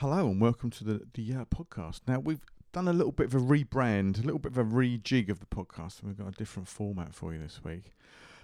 [0.00, 2.02] Hello and welcome to the the uh, podcast.
[2.06, 5.28] Now we've done a little bit of a rebrand, a little bit of a rejig
[5.28, 7.96] of the podcast, and we've got a different format for you this week.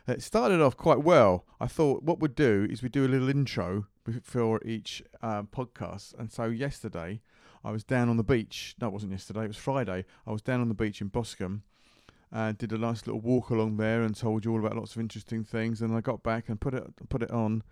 [0.09, 1.45] It started off quite well.
[1.61, 3.87] I thought what we'd do is we do a little intro
[4.25, 6.19] for each uh, podcast.
[6.19, 7.21] And so yesterday,
[7.63, 8.75] I was down on the beach.
[8.81, 9.45] No, it wasn't yesterday.
[9.45, 10.07] It was Friday.
[10.27, 11.63] I was down on the beach in Boscombe.
[12.33, 15.01] Uh, did a nice little walk along there and told you all about lots of
[15.01, 15.83] interesting things.
[15.83, 17.63] And I got back and put it put it on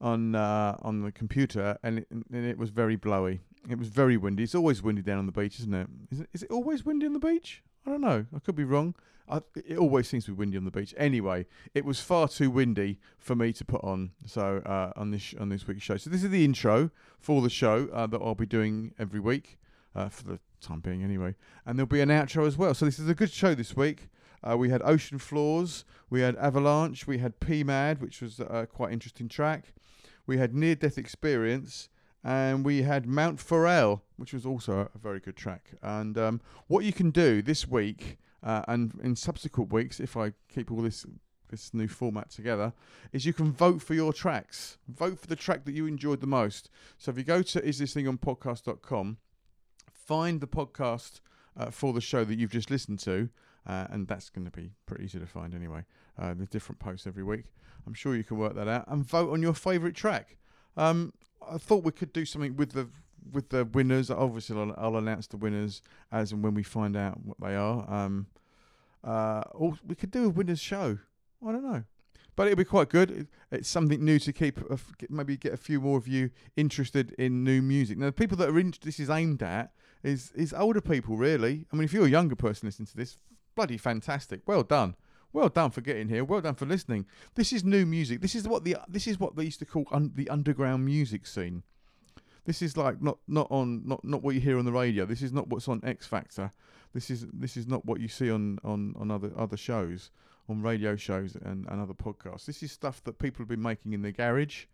[0.00, 3.40] on uh, on the computer, and it, and it was very blowy.
[3.68, 4.42] It was very windy.
[4.44, 5.86] It's always windy down on the beach, isn't it?
[6.10, 7.62] Is it, is it always windy on the beach?
[7.86, 8.26] I don't know.
[8.34, 8.94] I could be wrong.
[9.28, 10.94] I, it always seems to be windy on the beach.
[10.96, 14.10] Anyway, it was far too windy for me to put on.
[14.26, 15.96] So uh, on this on this week's show.
[15.96, 19.58] So this is the intro for the show uh, that I'll be doing every week
[19.94, 21.34] uh, for the time being, anyway.
[21.64, 22.74] And there'll be an outro as well.
[22.74, 24.08] So this is a good show this week.
[24.42, 28.66] Uh, we had Ocean Flaws, we had Avalanche, we had P Mad, which was a
[28.66, 29.74] quite interesting track.
[30.30, 31.88] We had Near Death Experience,
[32.22, 35.72] and we had Mount Forel, which was also a very good track.
[35.82, 40.34] And um, what you can do this week uh, and in subsequent weeks, if I
[40.48, 41.04] keep all this
[41.48, 42.72] this new format together,
[43.12, 44.78] is you can vote for your tracks.
[44.86, 46.70] Vote for the track that you enjoyed the most.
[46.96, 49.16] So if you go to isthisthingOnPodcast.com,
[49.92, 51.22] find the podcast
[51.56, 53.30] uh, for the show that you've just listened to,
[53.66, 55.84] uh, and that's going to be pretty easy to find anyway.
[56.18, 57.44] Uh, there's different posts every week.
[57.86, 60.36] I'm sure you can work that out and vote on your favourite track.
[60.76, 61.12] Um,
[61.48, 62.88] I thought we could do something with the
[63.32, 64.10] with the winners.
[64.10, 67.90] Obviously, I'll, I'll, announce the winners as and when we find out what they are.
[67.90, 68.26] Um,
[69.02, 70.98] uh, or we could do a winners show.
[71.46, 71.84] I don't know,
[72.36, 73.28] but it'll be quite good.
[73.50, 74.60] It's something new to keep.
[74.70, 74.76] Uh,
[75.08, 77.98] maybe get a few more of you interested in new music.
[77.98, 79.72] Now, the people that are in, this is aimed at
[80.02, 81.16] is is older people.
[81.16, 83.18] Really, I mean, if you're a younger person listening to this,
[83.54, 84.40] bloody fantastic.
[84.46, 84.96] Well done.
[85.32, 86.24] Well done for getting here.
[86.24, 87.06] Well done for listening.
[87.34, 88.20] This is new music.
[88.20, 91.26] This is what the this is what they used to call un, the underground music
[91.26, 91.62] scene.
[92.44, 95.04] This is like not not on not not what you hear on the radio.
[95.04, 96.50] This is not what's on X Factor.
[96.92, 100.10] This is this is not what you see on on on other other shows,
[100.48, 102.46] on radio shows and, and other podcasts.
[102.46, 104.64] This is stuff that people have been making in their garage,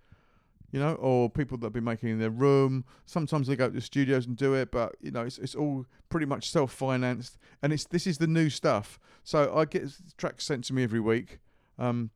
[0.76, 2.84] you know, or people that have been making in their room.
[3.06, 5.86] Sometimes they go to the studios and do it, but you know, it's it's all
[6.10, 9.00] pretty much self financed, and it's this is the new stuff.
[9.24, 11.38] So I get tracks sent to me every week.
[11.78, 12.10] Um,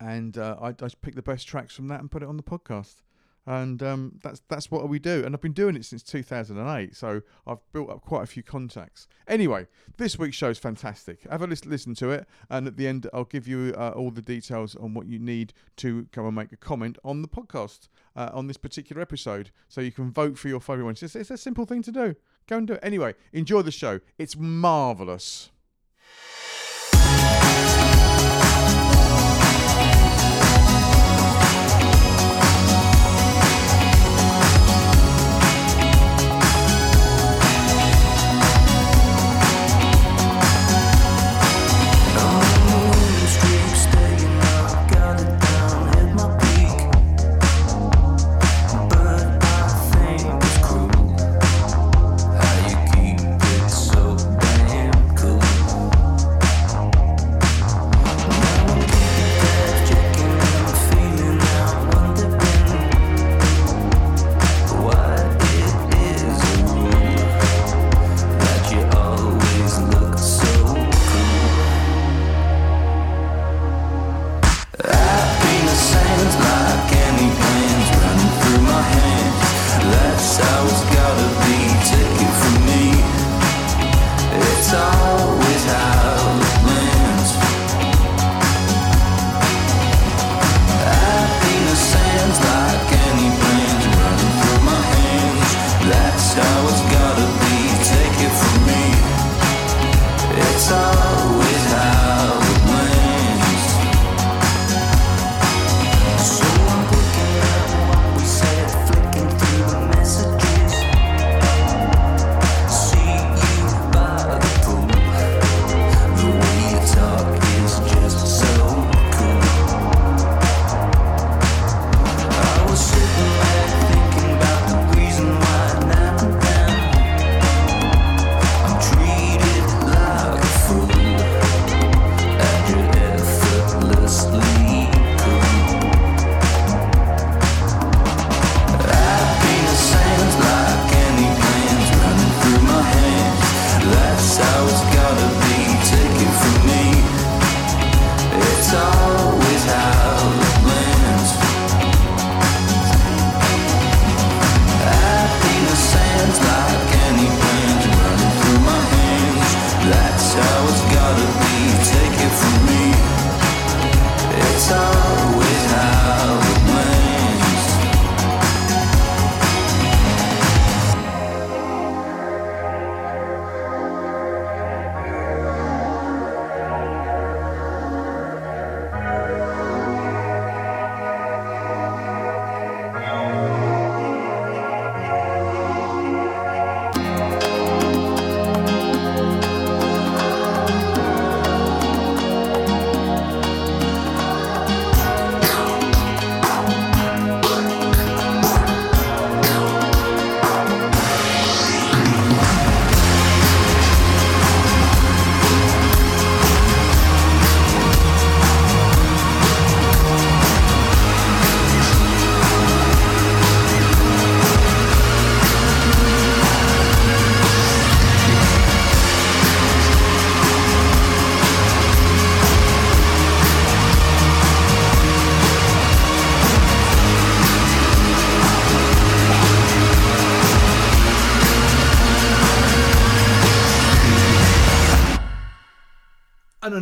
[0.00, 2.42] and uh, I, I pick the best tracks from that and put it on the
[2.42, 3.02] podcast
[3.46, 5.24] and um, that's that's what we do.
[5.24, 9.06] And I've been doing it since 2008, so I've built up quite a few contacts.
[9.28, 11.22] Anyway, this week's show is fantastic.
[11.30, 14.10] Have a listen, listen to it, and at the end, I'll give you uh, all
[14.10, 17.88] the details on what you need to come and make a comment on the podcast
[18.16, 20.96] uh, on this particular episode, so you can vote for your favourite one.
[21.00, 22.16] It's, it's a simple thing to do.
[22.48, 22.80] Go and do it.
[22.82, 24.00] Anyway, enjoy the show.
[24.18, 25.50] It's marvelous.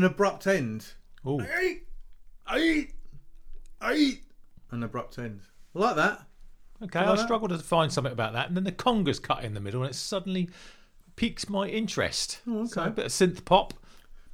[0.04, 0.86] An abrupt end.
[1.24, 1.84] Oh, eight,
[3.82, 4.22] eight,
[4.70, 5.40] an abrupt end.
[5.74, 6.22] I like that.
[6.82, 7.00] okay.
[7.06, 9.60] like I struggled to find something about that, and then the congas cut in the
[9.60, 10.50] middle, and it suddenly
[11.16, 12.40] piques my interest.
[12.46, 12.90] Oh, So okay.
[12.90, 13.74] a bit of synth pop.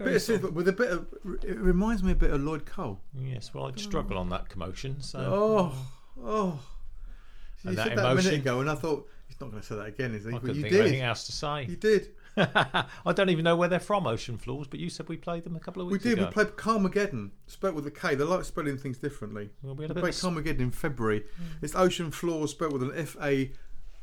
[0.01, 1.07] A bit of synth, with a bit of.
[1.45, 3.01] It reminds me a bit of Lloyd Cole.
[3.15, 5.01] Yes, well, I'd struggle on that commotion.
[5.01, 5.75] So Oh,
[6.25, 6.61] oh.
[7.63, 9.67] You And that said that a minute ago, and I thought he's not going to
[9.67, 10.31] say that again, is he?
[10.31, 11.67] I But couldn't you think of anything else to say.
[11.67, 12.09] You did.
[12.37, 15.57] I don't even know where they're from, Ocean Flaws, but you said we played them
[15.57, 16.15] a couple of weeks ago.
[16.15, 16.27] We did.
[16.27, 18.15] We played Karmageddon, spelled with a K.
[18.15, 19.51] They like spelling things differently.
[19.63, 21.25] Well, we had We a bit played of Karmageddon in February.
[21.63, 23.53] It's Ocean Flaws spelled with an F A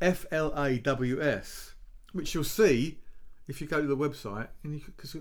[0.02, 1.74] F L A W S,
[2.14, 3.00] which you'll see
[3.48, 5.16] if you go to the website, and you because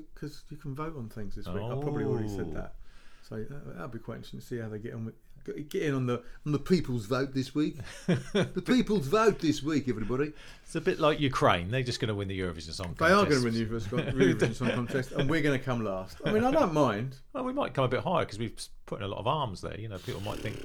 [0.50, 1.56] you can vote on things this week.
[1.62, 2.54] I probably already said Oh.
[2.54, 2.74] that,
[3.22, 5.14] so uh, that'll be quite interesting to see how they get on with.
[5.46, 7.76] Get get in on the on the people's vote this week.
[8.06, 10.32] the people's vote this week, everybody.
[10.64, 11.70] It's a bit like Ukraine.
[11.70, 13.00] They're just going to win the Eurovision Song Contest.
[13.00, 15.84] They are going to win the Eurovision Eurovision Song Contest, and we're going to come
[15.84, 16.18] last.
[16.24, 17.16] I mean, I don't mind.
[17.32, 19.60] Well, we might come a bit higher because we've put in a lot of arms
[19.60, 19.78] there.
[19.78, 20.56] You know, people might think,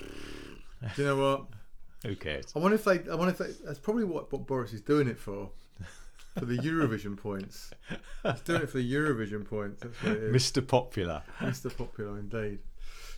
[0.95, 1.45] Do you know what?
[2.10, 2.45] who cares?
[2.56, 3.00] I wonder if they.
[3.12, 5.50] I wonder if they, that's probably what, what Boris is doing it for.
[6.39, 7.72] For the Eurovision points.
[8.24, 9.81] He's doing it for the Eurovision points.
[9.83, 10.51] That's what it is.
[10.51, 10.66] Mr.
[10.66, 11.24] Popular.
[11.42, 11.75] Mr.
[11.75, 12.60] Popular indeed.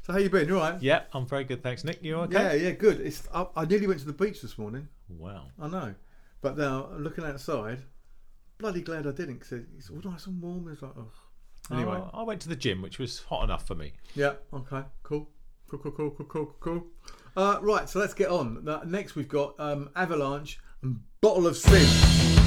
[0.06, 0.50] So how you been?
[0.50, 0.82] You all right?
[0.82, 2.04] Yeah, I'm very good, thanks, Nick.
[2.04, 2.58] You okay?
[2.58, 3.00] Yeah, yeah, good.
[3.00, 3.26] It's.
[3.34, 4.90] I, I nearly went to the beach this morning.
[5.08, 5.46] Wow.
[5.58, 5.96] I know,
[6.42, 7.84] but now looking outside,
[8.58, 10.68] bloody glad I didn't because it's all nice and warm.
[10.70, 11.08] It's like, oh.
[11.72, 13.94] Anyway, I, I went to the gym, which was hot enough for me.
[14.14, 15.30] yeah, okay, cool,
[15.70, 16.88] cool, cool, cool, cool, cool, cool.
[17.38, 18.66] Uh, right, so let's get on.
[18.66, 22.43] Now, next, we've got um, Avalanche and Bottle of Sin.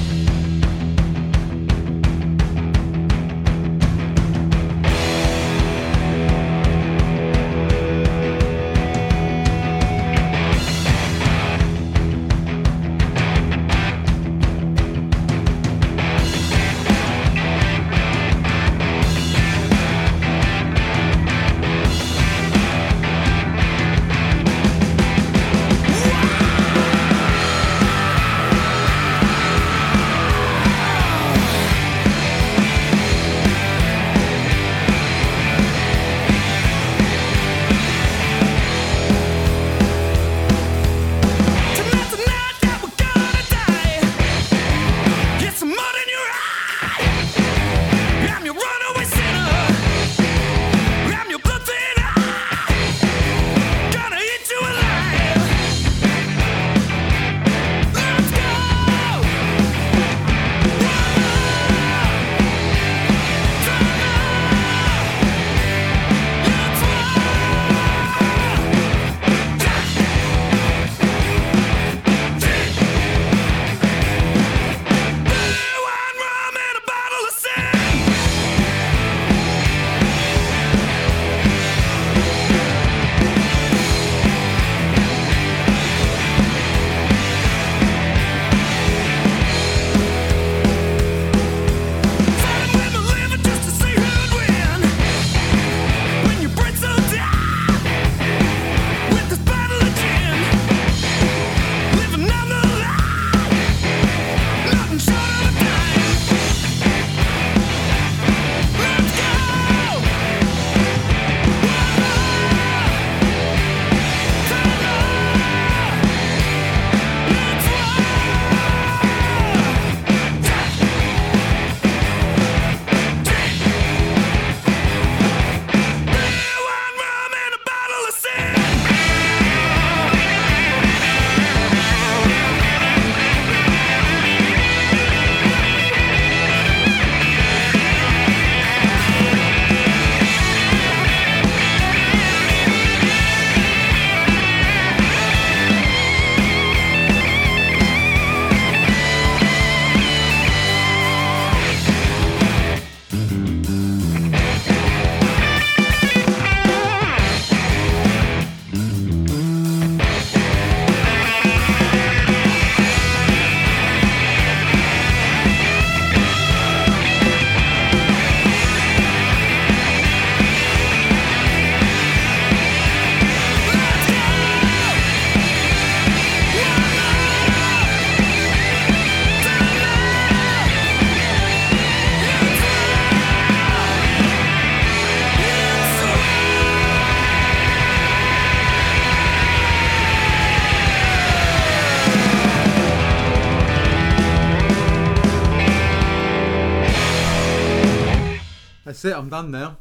[199.07, 199.15] It.
[199.15, 199.77] I'm done now.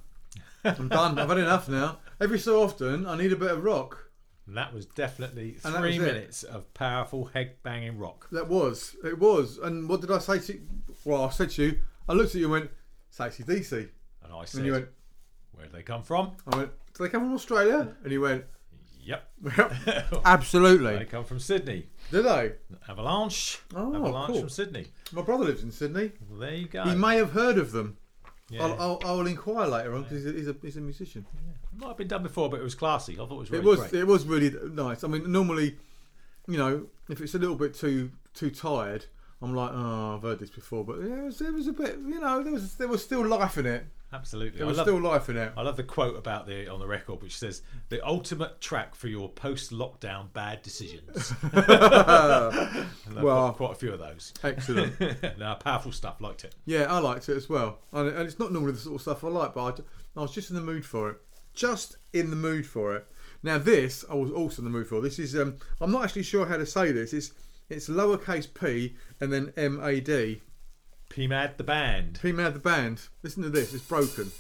[0.65, 1.19] I'm done.
[1.19, 1.99] I've had enough now.
[2.21, 4.11] Every so often, I need a bit of rock.
[4.47, 6.13] And that was definitely And that three was it.
[6.15, 8.29] minutes of powerful head banging rock.
[8.33, 8.97] That was.
[9.05, 9.59] It was.
[9.59, 10.61] And what did I say to you?
[11.05, 11.79] Well, I said to you,
[12.09, 12.71] I looked at you and went,
[13.09, 13.89] it's AC/DC.
[14.25, 14.89] And I said, And you went,
[15.53, 16.33] Where do they come from?
[16.53, 17.95] I went, do they come from Australia?
[18.03, 18.45] And you went,
[19.03, 19.29] Yep.
[19.57, 20.17] Absolutely.
[20.25, 21.05] They absolutely.
[21.07, 21.87] come from Sydney.
[22.11, 22.53] Do they?
[22.89, 23.61] Avalanche.
[23.75, 24.41] Oh, Avalanche cool.
[24.41, 24.87] from Sydney.
[25.13, 26.11] My brother lives in Sydney.
[26.29, 26.83] Well, there you go.
[26.85, 27.99] He may have heard of them.
[28.49, 28.63] Yeah.
[28.63, 31.27] I'll, I'll, I'll inquire later on because he's, a, he's, a, he's a musician.
[31.73, 33.15] It might have been done before, but it was classy.
[33.15, 33.95] I thought it was really it was great.
[33.95, 35.05] it was really nice.
[35.05, 35.77] I mean, normally,
[36.47, 39.07] you know, if it's a little bit too too tired,
[39.43, 40.85] I'm like, oh, I've heard this before.
[40.85, 43.27] But yeah, it was, it was a bit, you know, there was there was still
[43.27, 43.85] life in it.
[44.17, 44.59] Absolutely.
[44.59, 45.53] There I was love, still life in it.
[45.57, 49.09] I love the quote about the on the record, which says, "The ultimate track for
[49.09, 51.33] your post-lockdown bad decisions."
[53.23, 54.33] Well- got quite a few of those.
[54.43, 54.99] Excellent.
[55.39, 56.21] no, powerful stuff.
[56.21, 56.55] Liked it.
[56.65, 57.79] Yeah, I liked it as well.
[57.93, 59.81] And, and it's not normally the sort of stuff I like, but
[60.17, 61.17] I was just in the mood for it.
[61.55, 63.07] Just in the mood for it.
[63.43, 65.01] Now this, I was also in the mood for.
[65.01, 67.13] This is, um, I'm not actually sure how to say this.
[67.13, 67.33] It's
[67.69, 70.41] it's lowercase p and then M A D.
[71.11, 72.19] PMAD the band.
[72.21, 73.09] P Mad the band.
[73.23, 73.73] Listen to this.
[73.73, 74.31] It's broken.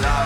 [0.00, 0.21] Live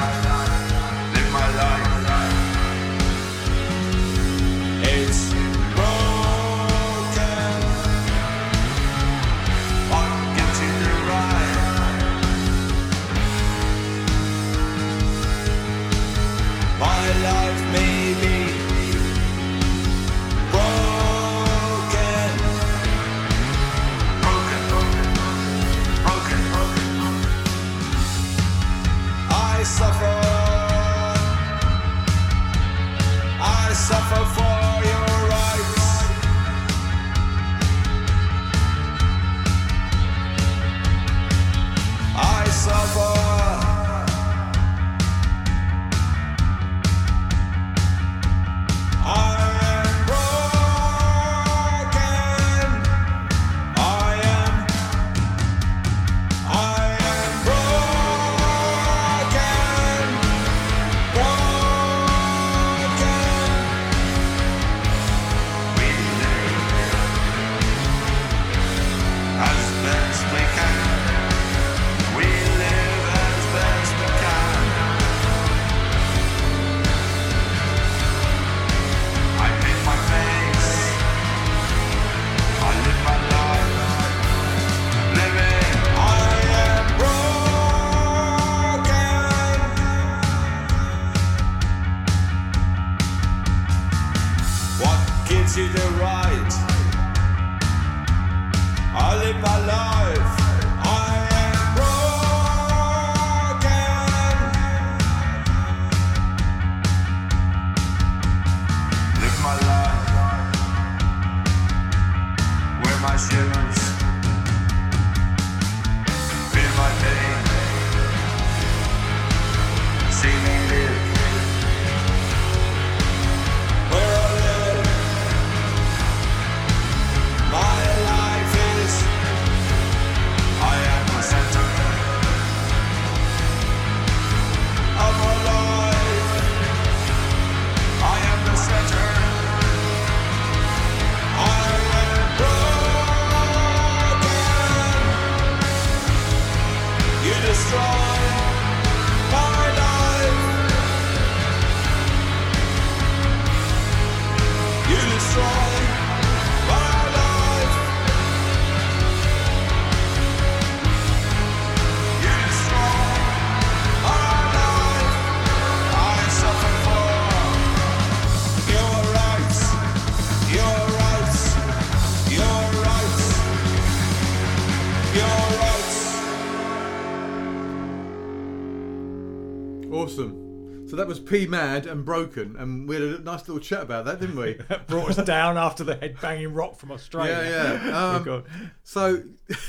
[181.26, 184.58] P Mad and Broken, and we had a nice little chat about that, didn't we?
[184.86, 187.38] Brought us down after the head banging rock from Australia.
[187.42, 187.90] Yeah, yeah.
[187.94, 188.44] Oh, Um, God.
[188.84, 189.22] So,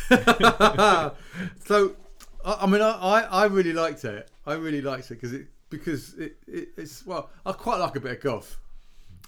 [1.65, 1.95] so
[2.45, 4.29] I, I mean, I, I, I really liked it.
[4.45, 7.99] I really liked it because it because it, it it's well, I quite like a
[7.99, 8.57] bit of goth,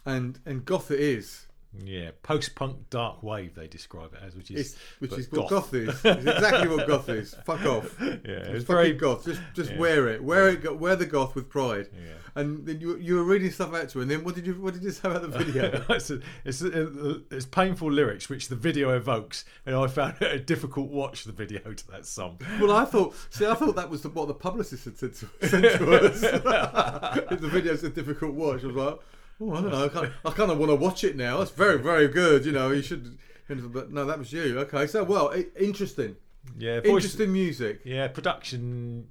[0.05, 1.45] and and goth it is.
[1.77, 5.71] Yeah, post-punk dark wave they describe it as, which is It's, which is what goth.
[5.71, 5.89] goth is.
[5.89, 7.35] It's exactly what goth is.
[7.45, 7.95] Fuck off.
[8.01, 9.25] Yeah, It's very goth.
[9.25, 9.77] Just just yeah.
[9.77, 10.23] wear it.
[10.23, 10.79] Wear it.
[10.79, 11.89] Wear the goth with pride.
[11.93, 12.13] Yeah.
[12.33, 14.53] And then you you were reading stuff out to, her, and then what did you
[14.55, 15.85] what did you say about the video?
[15.89, 20.33] it's, a, it's, a, it's painful lyrics which the video evokes, and I found it
[20.33, 21.23] a difficult watch.
[21.23, 22.39] The video to that song.
[22.59, 23.13] well, I thought.
[23.29, 26.21] See, I thought that was the, what the publicist had said to, sent to us.
[27.29, 28.63] the video's a difficult watch.
[28.63, 28.99] I was like,
[29.41, 29.85] oh, I don't know.
[29.85, 31.41] I kind of, I kind of want to watch it now.
[31.41, 32.45] It's very very good.
[32.45, 33.17] You know, you should.
[33.47, 34.59] But no, that was you.
[34.59, 36.15] Okay, so well, interesting,
[36.57, 37.81] Yeah, voice, interesting music.
[37.83, 39.07] Yeah, production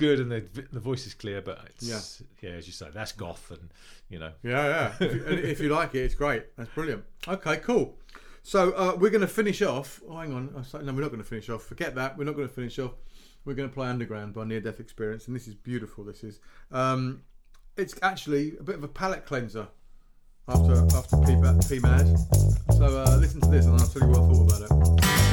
[0.00, 2.50] good, and the the voice is clear, but it's yeah.
[2.50, 3.70] as you say, that's goth, and
[4.08, 4.92] you know, Yeah, yeah.
[5.06, 6.44] If you, if you like it, it's great.
[6.56, 7.04] That's brilliant.
[7.28, 7.96] Okay, cool.
[8.42, 10.00] So uh, we're going to finish off.
[10.08, 10.52] Oh, hang on.
[10.54, 11.62] Was no, we're not going to finish off.
[11.62, 12.16] Forget that.
[12.16, 12.92] We're not going to finish off.
[13.44, 16.04] We're going to play Underground by Near Death Experience, and this is beautiful.
[16.04, 16.40] This is.
[16.72, 17.22] Um,
[17.80, 19.66] it's actually a bit of a palate cleanser
[20.48, 22.18] after after P, Mad.
[22.76, 25.29] So uh, listen to this, and I'll tell you what I thought about it.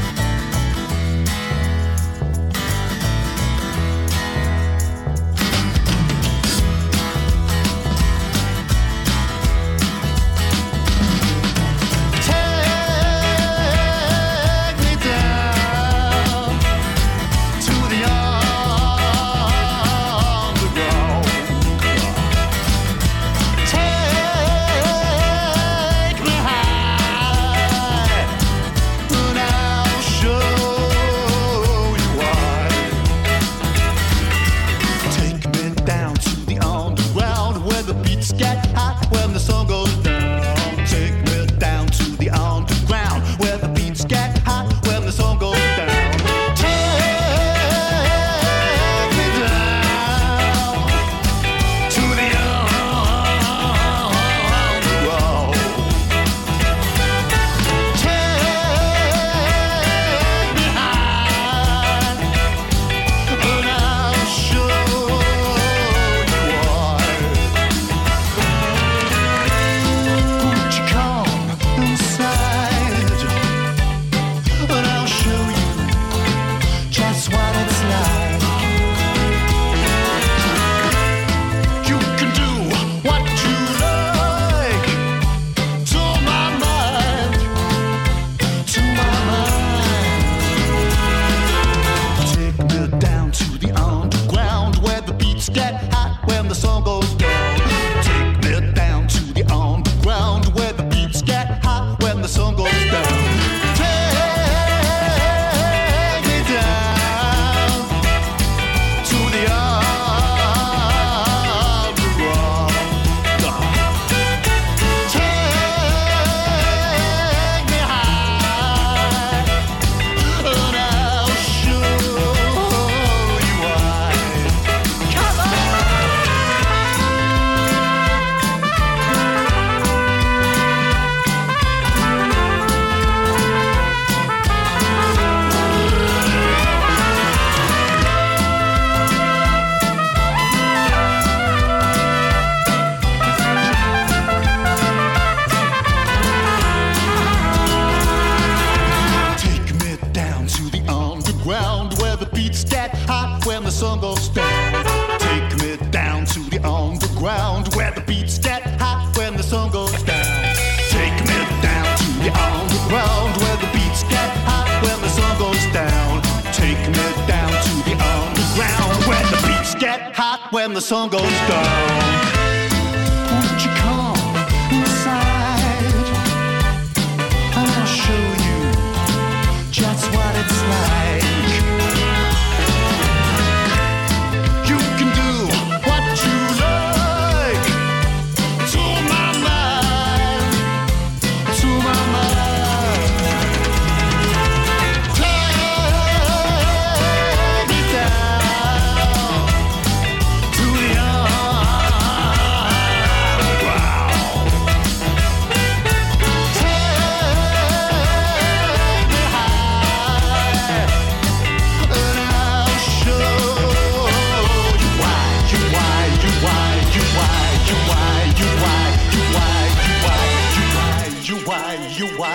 [162.88, 166.22] Underground where the beats get hot when the sun goes down.
[166.54, 171.22] Take me down to the underground where the beats get hot when the sun goes
[171.22, 172.17] down.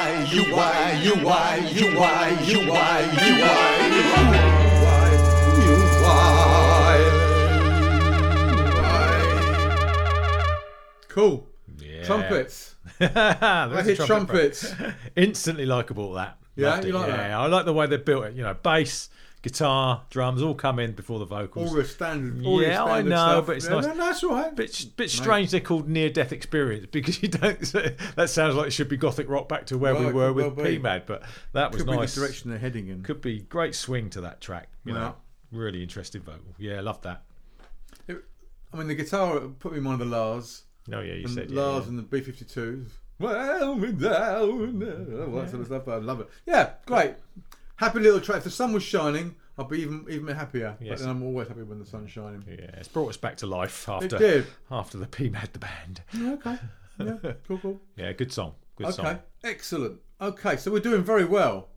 [0.03, 4.03] why, you why, you why, you why, you why, you why, you
[4.83, 5.11] why,
[5.63, 6.99] you why.
[11.09, 11.47] Cool.
[11.79, 12.05] Yeah.
[12.05, 12.75] Trumpets.
[13.01, 13.05] I
[13.85, 14.75] hit trumpet trumpets.
[15.15, 16.39] Instantly likable that.
[16.57, 16.95] Yeah, you it.
[16.95, 17.31] like yeah, that.
[17.33, 18.35] I like the way they built it.
[18.35, 19.09] You know, bass
[19.43, 21.71] guitar, drums all come in before the vocals.
[21.71, 22.45] All the standard.
[22.47, 23.47] All Yeah, I know, stuff.
[23.47, 23.85] but it's yeah, nice.
[23.87, 24.55] No, that's all right.
[24.55, 27.59] bit bit strange they're called near death experience because you don't.
[28.17, 30.57] That sounds like it should be gothic rock back to where Well, we were with
[30.57, 30.79] well be.
[30.79, 32.15] PMAD, but that was Could be nice.
[32.15, 33.03] the direction they're heading in.
[33.03, 34.69] Could be great swing to that track.
[34.85, 34.99] You Yeah.
[35.01, 35.15] know,
[35.51, 36.55] really interesting vocal.
[36.59, 37.23] Yeah, love that.
[38.09, 40.63] I mean, the guitar put me in one of the La's.
[40.89, 41.91] No, yeah, you and said La's yeah.
[41.91, 42.89] and the B52s.
[43.19, 45.23] Well, me down.
[45.23, 45.87] All that sort of stuff.
[45.89, 46.29] I love it.
[46.47, 47.15] Yeah, great.
[47.83, 48.39] Happy little track.
[48.39, 50.77] If the sun was shining, I'd be even even happier.
[50.81, 50.91] Yes.
[50.91, 52.45] But then I'm always happy when the sun's shining.
[52.49, 56.01] Yeah, it's brought us back to life after after the PMAD the band.
[56.17, 56.59] Okay.
[57.01, 57.81] Yeah, cool, cool.
[57.97, 58.55] Yeah, good song.
[58.77, 59.19] Good Okay, song.
[59.43, 59.99] excellent.
[60.21, 61.71] Okay, so we're doing very well.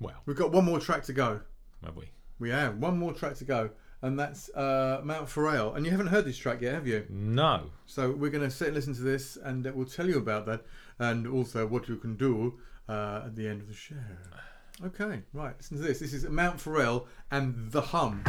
[0.00, 1.40] Well, We've got one more track to go.
[1.84, 2.06] have we?
[2.38, 3.68] We have one more track to go,
[4.00, 5.74] and that's uh, Mount Forel.
[5.74, 7.04] And you haven't heard this track yet, have you?
[7.10, 7.64] No.
[7.84, 10.46] So we're going to sit and listen to this, and uh, we'll tell you about
[10.46, 10.64] that,
[10.98, 13.96] and also what you can do uh, at the end of the show.
[14.84, 15.54] Okay, right.
[15.58, 15.98] Listen to this.
[15.98, 18.22] This is Mount Forel and the Hum.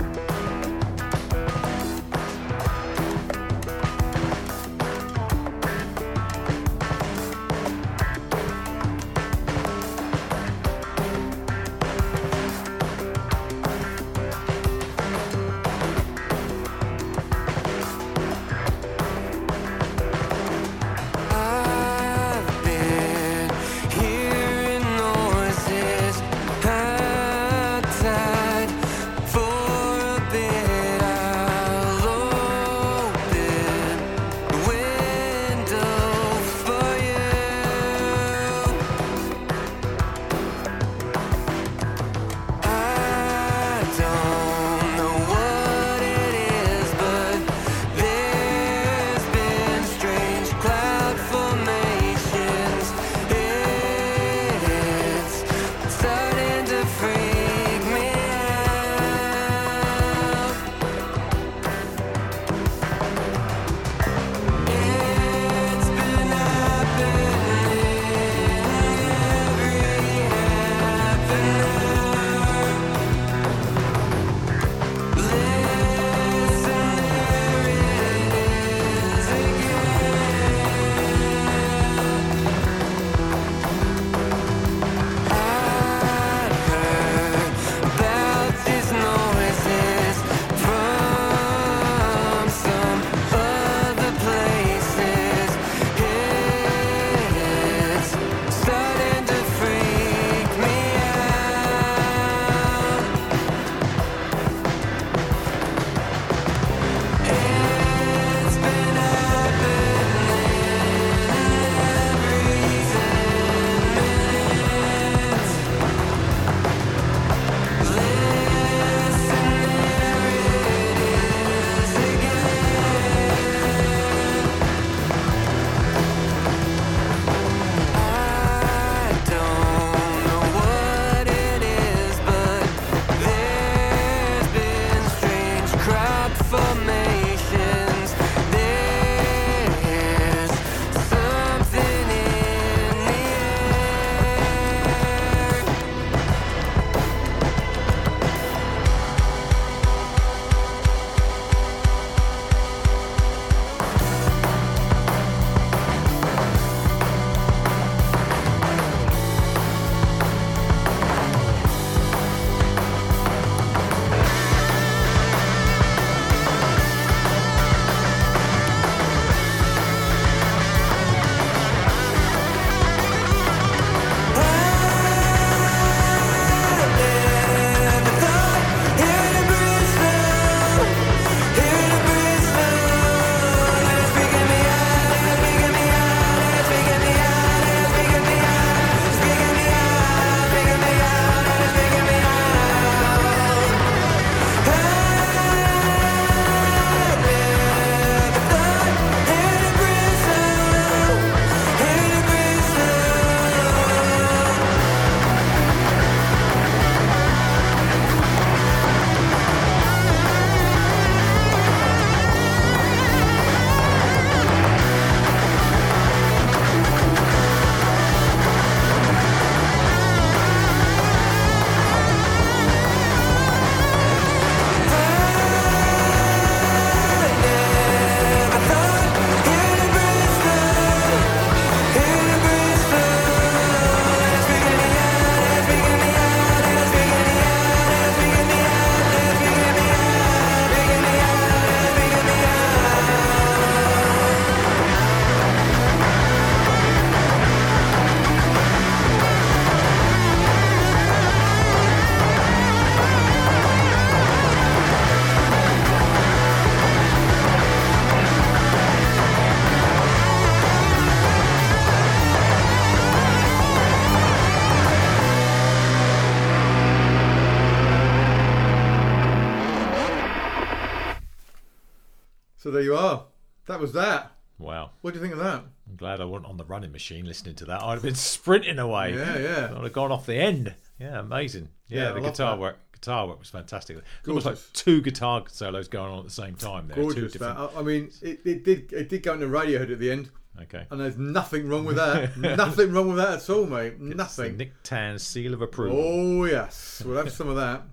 [273.71, 274.34] That was that.
[274.60, 274.89] Wow.
[274.99, 275.63] What do you think of that?
[275.89, 277.81] I'm glad I wasn't on the running machine listening to that.
[277.81, 279.15] I'd have been sprinting away.
[279.15, 279.73] Yeah, yeah.
[279.73, 280.73] I'd have gone off the end.
[280.99, 281.69] Yeah, amazing.
[281.88, 282.62] Yeah, Yeah, the guitar that.
[282.62, 282.77] work.
[282.91, 283.95] Guitar work was fantastic.
[284.19, 286.89] It's almost like two guitar solos going on at the same time.
[286.89, 287.57] There, two different.
[287.57, 287.71] That.
[287.77, 290.29] I, mean, it, it did it did go into Radiohead at the end,
[290.63, 290.86] Okay.
[290.91, 292.38] and there's nothing wrong with that.
[292.57, 294.01] nothing wrong with that at all, mate.
[294.01, 294.57] Nothing.
[294.57, 295.97] Nick Tan seal of approval.
[295.97, 297.84] Oh yes, we'll have some of that.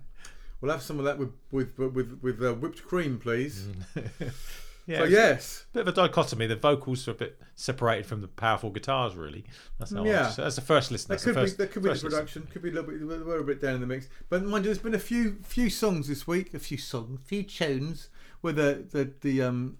[0.61, 3.65] We'll have some of that with with with with uh, whipped cream, please.
[4.89, 6.47] yeah, So yes, a bit of a dichotomy.
[6.47, 9.15] The vocals are a bit separated from the powerful guitars.
[9.15, 9.45] Really,
[9.77, 10.03] that's how.
[10.03, 10.33] Yeah.
[10.35, 11.09] That's the first listen.
[11.09, 12.17] that could be first, that could be the first listen.
[12.17, 12.47] production.
[12.51, 13.25] Could be a little bit.
[13.25, 15.69] We're a bit down in the mix, but mind you, there's been a few few
[15.69, 16.53] songs this week.
[16.55, 18.09] A few songs, a few tunes
[18.41, 19.77] where the the the um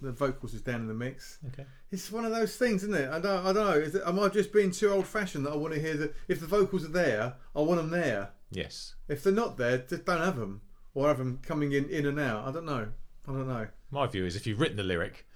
[0.00, 1.38] the vocals is down in the mix.
[1.48, 1.64] Okay.
[1.90, 3.10] It's one of those things, isn't it?
[3.10, 3.78] I don't, I don't know.
[3.78, 6.12] Is it, am I just being too old fashioned that I want to hear the
[6.28, 8.30] if the vocals are there, I want them there.
[8.50, 8.94] Yes.
[9.08, 10.60] If they're not there, just don't have them
[10.94, 12.46] or have them coming in in and out.
[12.46, 12.88] I don't know.
[13.28, 13.66] I don't know.
[13.90, 15.26] My view is if you've written the lyric,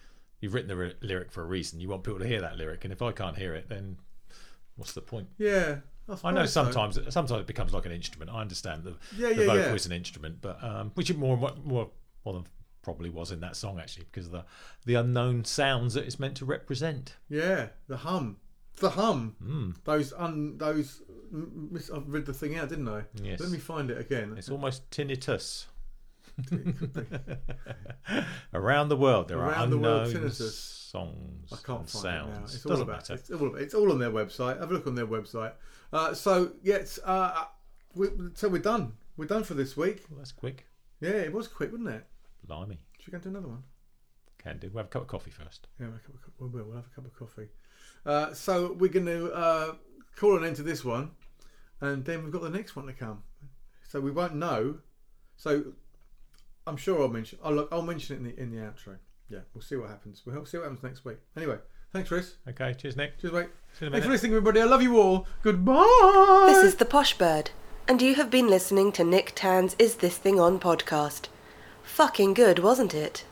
[0.41, 1.81] you've written the lyric for a reason.
[1.81, 3.97] You want people to hear that lyric, and if I can't hear it, then
[4.77, 5.29] what's the point?
[5.39, 5.77] Yeah,
[6.25, 6.63] I know suppose so.
[6.73, 8.31] sometimes sometimes it becomes like an instrument.
[8.31, 9.75] I understand the, Yeah, the yeah, vocal yeah.
[9.75, 11.91] is an instrument, but um, which it more more
[12.25, 12.45] more than
[12.83, 14.45] probably was in that song actually because of the
[14.87, 17.15] the unknown sounds that it's meant to represent.
[17.29, 18.39] Yeah, the hum,
[18.79, 19.37] the hum.
[19.45, 19.77] Mm.
[19.85, 21.03] Those un those.
[21.33, 23.03] m- Miss, I've read the thing out, didn't I?
[23.23, 23.39] Yes.
[23.39, 24.35] Let me find it again.
[24.37, 25.67] It's almost tinnitus.
[28.55, 30.91] Around the world, there Around are the world, unknown tinnitus.
[30.91, 32.43] songs I can't and find it now.
[32.45, 32.97] It's all Doesn't about.
[32.97, 33.15] matter.
[33.15, 34.61] It's all, it's all on their website.
[34.61, 35.53] Have a look on their website.
[35.93, 37.45] Uh, so yes, uh,
[37.95, 38.93] we, so we're done.
[39.17, 40.05] We're done for this week.
[40.11, 40.67] Well, that's quick.
[41.01, 42.07] Yeah, it was quick, wasn't it?
[42.47, 42.79] Blimey.
[42.99, 43.63] Should we go and do another one?
[44.39, 44.71] Can do.
[44.73, 45.69] We'll have a cup of coffee first.
[45.79, 46.65] Yeah, we'll have a cup of, co- we will.
[46.67, 47.49] We'll have a cup of coffee.
[48.05, 49.75] Uh, so we're going to uh,
[50.17, 51.11] call an end to this one,
[51.81, 53.23] and then we've got the next one to come.
[53.89, 54.79] So we won't know.
[55.37, 55.73] So
[56.71, 57.39] I'm sure I'll mention.
[57.45, 57.69] I'll look.
[57.73, 58.97] I'll mention it in the in the outro.
[59.29, 60.23] Yeah, we'll see what happens.
[60.25, 61.19] We'll see what happens next week.
[61.37, 61.59] Anyway,
[61.93, 62.37] thanks, Chris.
[62.49, 62.75] Okay.
[62.75, 63.19] Cheers, Nick.
[63.21, 63.49] Cheers, mate.
[63.79, 64.09] See you in a Thanks for minute.
[64.11, 64.61] listening, everybody.
[64.61, 65.27] I love you all.
[65.43, 66.47] Goodbye.
[66.49, 67.51] This is the Posh Bird,
[67.89, 71.27] and you have been listening to Nick Tan's Is This Thing On podcast.
[71.83, 73.25] Fucking good, wasn't it?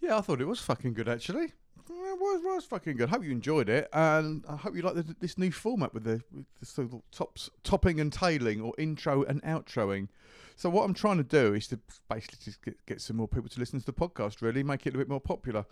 [0.00, 1.52] Yeah, I thought it was fucking good actually.
[1.94, 3.08] It was, was fucking good.
[3.10, 6.22] Hope you enjoyed it, and I hope you like the, this new format with the
[6.32, 10.08] with the sort of tops, topping and tailing, or intro and outroing.
[10.56, 11.78] So what I'm trying to do is to
[12.08, 14.42] basically just get, get some more people to listen to the podcast.
[14.42, 15.66] Really, make it a bit more popular.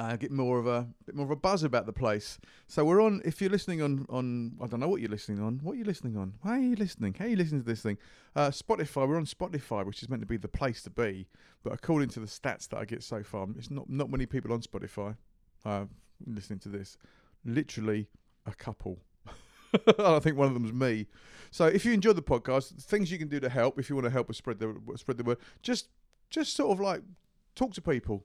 [0.00, 2.38] Uh, get more of a bit more of a buzz about the place.
[2.66, 3.20] So we're on.
[3.22, 5.60] If you're listening on on, I don't know what you're listening on.
[5.62, 6.32] What are you listening on?
[6.40, 7.14] Why are you listening?
[7.18, 7.98] How are you listening to this thing?
[8.34, 9.06] Uh, Spotify.
[9.06, 11.26] We're on Spotify, which is meant to be the place to be.
[11.62, 14.54] But according to the stats that I get so far, it's not not many people
[14.54, 15.16] on Spotify
[15.66, 15.84] uh,
[16.26, 16.96] listening to this.
[17.44, 18.08] Literally
[18.46, 19.00] a couple.
[19.98, 21.08] I think one of them's me.
[21.50, 24.06] So if you enjoy the podcast, things you can do to help if you want
[24.06, 25.88] to help us spread the spread the word, just
[26.30, 27.02] just sort of like
[27.54, 28.24] talk to people.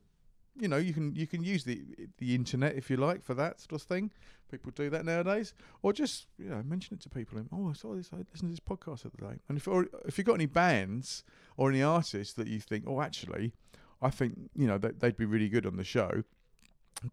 [0.57, 1.81] You know, you can you can use the
[2.17, 4.11] the internet if you like for that sort of thing.
[4.49, 7.37] People do that nowadays, or just you know mention it to people.
[7.37, 8.09] And, oh, I saw this.
[8.13, 9.39] I listened to this podcast the other day.
[9.49, 11.23] And if or if you've got any bands
[11.57, 13.53] or any artists that you think, oh, actually,
[14.01, 16.23] I think you know that they'd be really good on the show.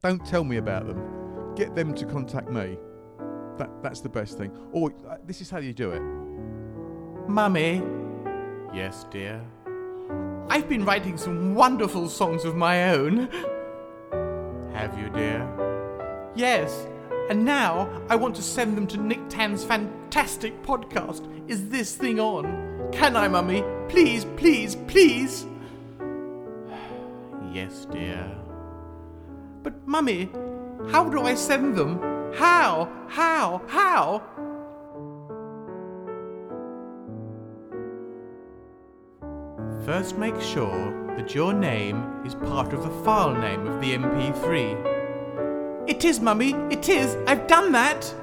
[0.02, 1.54] Don't tell me about them.
[1.56, 2.78] Get them to contact me.
[3.58, 4.56] That that's the best thing.
[4.72, 6.02] Or uh, this is how you do it.
[7.28, 7.82] Mummy.
[8.74, 9.44] Yes, dear.
[10.52, 13.30] I've been writing some wonderful songs of my own.
[14.74, 15.48] Have you, dear?
[16.34, 16.86] Yes,
[17.30, 21.26] and now I want to send them to Nick Tan's fantastic podcast.
[21.48, 22.90] Is this thing on?
[22.92, 23.64] Can I, Mummy?
[23.88, 25.46] Please, please, please.
[27.50, 28.30] Yes, dear.
[29.62, 30.30] But, Mummy,
[30.90, 31.98] how do I send them?
[32.34, 32.92] How?
[33.08, 33.62] How?
[33.68, 34.22] How?
[39.84, 45.88] First, make sure that your name is part of the file name of the MP3.
[45.88, 47.16] It is, Mummy, it is.
[47.26, 48.14] I've done that.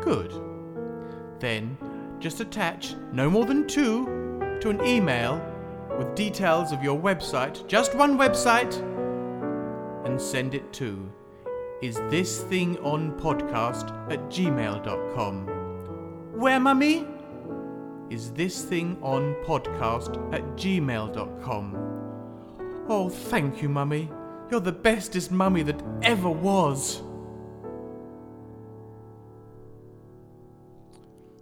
[0.00, 0.32] Good.
[1.40, 1.76] Then,
[2.20, 4.06] just attach no more than two
[4.62, 5.44] to an email
[5.98, 8.74] with details of your website, just one website,
[10.06, 11.12] and send it to
[11.82, 15.46] is this thing on podcast at gmail.com.
[16.38, 17.11] Where, mummy?
[18.12, 21.76] Is this thing on podcast at gmail.com.
[22.86, 24.10] Oh, thank you, mummy.
[24.50, 27.00] You're the bestest mummy that ever was.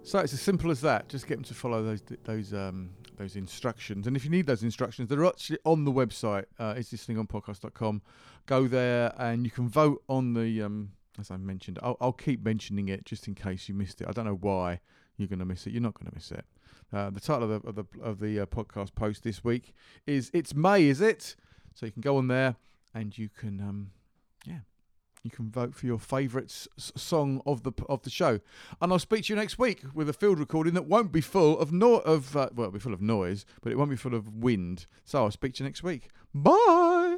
[0.03, 1.09] So it's as simple as that.
[1.09, 4.07] Just get them to follow those those um, those instructions.
[4.07, 6.45] And if you need those instructions, they're actually on the website.
[6.57, 8.01] Uh, is this thing on podcast.com.
[8.45, 10.61] Go there and you can vote on the.
[10.61, 14.07] Um, as I mentioned, I'll, I'll keep mentioning it just in case you missed it.
[14.07, 14.79] I don't know why
[15.17, 15.71] you're going to miss it.
[15.73, 16.45] You're not going to miss it.
[16.93, 19.73] Uh, the title of the of the, of the uh, podcast post this week
[20.05, 21.35] is "It's May, is it?"
[21.73, 22.55] So you can go on there
[22.93, 23.91] and you can, um,
[24.45, 24.59] yeah,
[25.23, 28.39] you can vote for your favourite song of the of the show.
[28.81, 31.57] And I'll speak to you next week with a field recording that won't be full
[31.59, 34.15] of no of uh, well, it'll be full of noise, but it won't be full
[34.15, 34.85] of wind.
[35.05, 36.09] So I'll speak to you next week.
[36.33, 37.17] Bye.